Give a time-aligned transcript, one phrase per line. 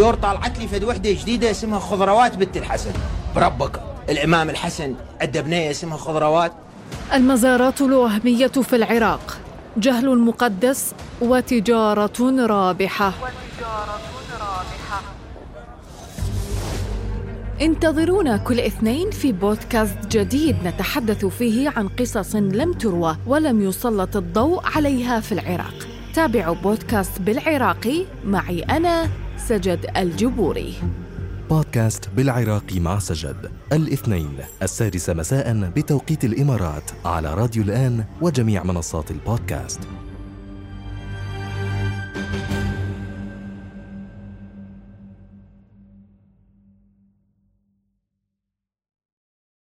[0.00, 2.90] دور طالعت لي فد وحدة جديدة اسمها خضروات بنت الحسن.
[3.36, 6.52] بربك الإمام الحسن عنده بنيه اسمها خضروات.
[7.14, 9.38] المزارات أهمية في العراق.
[9.76, 13.12] جهل مقدس وتجارة رابحة.
[17.60, 24.60] انتظرونا كل اثنين في بودكاست جديد نتحدث فيه عن قصص لم تروى ولم يسلط الضوء
[24.76, 25.74] عليها في العراق.
[26.14, 28.04] تابعوا بودكاست بالعراقي.
[28.24, 29.08] معي أنا
[29.48, 30.74] سجد الجبوري.
[31.50, 39.80] بودكاست بالعراقي مع سجد الاثنين السادسة مساء بتوقيت الإمارات على راديو الآن وجميع منصات البودكاست.